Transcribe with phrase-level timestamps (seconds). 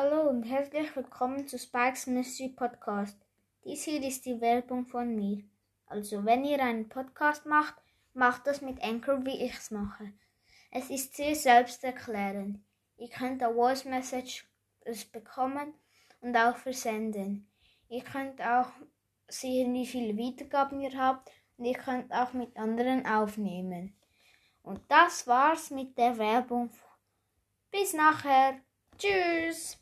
[0.00, 3.18] Hallo und herzlich willkommen zu Spikes Mystery Podcast.
[3.64, 5.42] Dies hier ist die Werbung von mir.
[5.86, 7.74] Also, wenn ihr einen Podcast macht,
[8.14, 10.12] macht das mit Anchor, wie ich es mache.
[10.70, 12.60] Es ist sehr selbsterklärend.
[12.96, 14.48] Ihr könnt eine Voice Message
[15.10, 15.74] bekommen
[16.20, 17.50] und auch versenden.
[17.88, 18.70] Ihr könnt auch
[19.26, 23.96] sehen, wie viele Wiedergaben ihr habt und ihr könnt auch mit anderen aufnehmen.
[24.62, 26.70] Und das war's mit der Werbung.
[27.72, 28.60] Bis nachher.
[28.98, 29.78] Tschüss.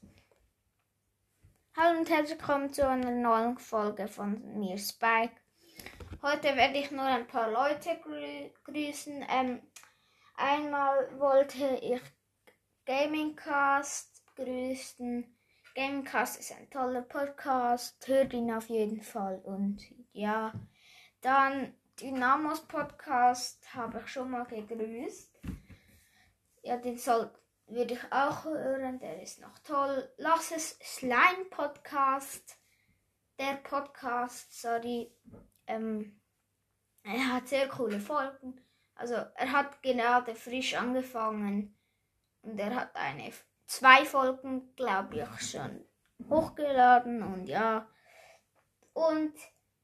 [1.74, 5.32] Hallo und herzlich willkommen zu einer neuen Folge von mir, Spike.
[6.20, 9.24] Heute werde ich nur ein paar Leute grü grüßen.
[9.30, 9.62] Ähm,
[10.34, 12.02] einmal wollte ich
[12.84, 15.34] Gamingcast grüßen.
[15.74, 18.06] Gamingcast ist ein toller Podcast.
[18.06, 19.38] Hört ihn auf jeden Fall.
[19.46, 19.80] Und
[20.12, 20.52] ja,
[21.22, 25.40] dann Dynamos Podcast habe ich schon mal gegrüßt.
[26.64, 27.30] Ja, den soll,
[27.66, 28.98] würde ich auch hören.
[28.98, 30.08] Der ist noch toll.
[30.16, 32.58] Lass es Slime Podcast.
[33.38, 35.12] Der Podcast, sorry.
[35.66, 36.20] Ähm,
[37.02, 38.60] er hat sehr coole Folgen.
[38.94, 41.76] Also er hat gerade frisch angefangen
[42.42, 43.30] und er hat eine
[43.66, 45.84] zwei Folgen, glaube ich, schon
[46.30, 47.88] hochgeladen und ja.
[48.94, 49.34] Und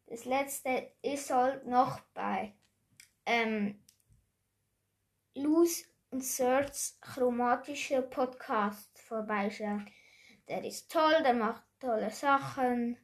[0.07, 2.55] das letzte ist halt noch bei
[3.27, 3.85] ähm,
[5.35, 9.91] Luz und Search chromatische Podcast vorbeischauen.
[10.49, 12.99] Der ist toll, der macht tolle Sachen.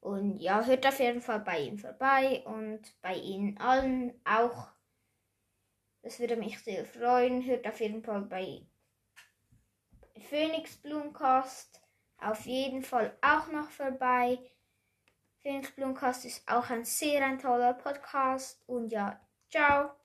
[0.00, 4.68] Und ja, hört auf jeden Fall bei ihm vorbei und bei Ihnen allen auch.
[6.02, 7.44] Das würde mich sehr freuen.
[7.44, 8.62] Hört auf jeden Fall bei
[10.28, 11.80] Phoenix Blumcast
[12.18, 14.38] auf jeden Fall auch noch vorbei.
[15.42, 18.62] Phoenix Blumcast ist auch ein sehr ein toller Podcast.
[18.66, 19.20] Und ja,
[19.50, 20.03] ciao.